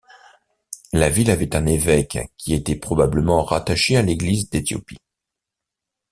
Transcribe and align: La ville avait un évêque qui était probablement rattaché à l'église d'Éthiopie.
La 0.93 1.09
ville 1.11 1.29
avait 1.29 1.55
un 1.55 1.67
évêque 1.67 2.17
qui 2.35 2.55
était 2.55 2.73
probablement 2.75 3.43
rattaché 3.43 3.97
à 3.97 4.01
l'église 4.01 4.49
d'Éthiopie. 4.49 4.97